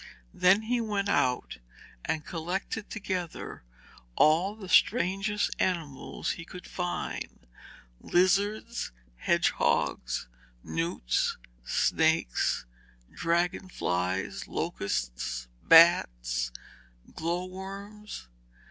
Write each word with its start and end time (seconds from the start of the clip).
Then 0.33 0.63
he 0.63 0.81
went 0.81 1.09
out 1.09 1.59
and 2.03 2.25
collected 2.25 2.89
together 2.89 3.63
all 4.15 4.55
the 4.55 4.67
strangest 4.67 5.51
animals 5.59 6.31
he 6.31 6.43
could 6.43 6.65
find 6.65 7.45
lizards, 7.99 8.91
hedgehogs, 9.17 10.27
newts, 10.63 11.37
snakes, 11.63 12.65
dragon 13.13 13.69
flies, 13.69 14.47
locusts, 14.47 15.47
bats, 15.61 16.51
and 17.05 17.13
glow 17.13 17.45
worms. 17.45 18.27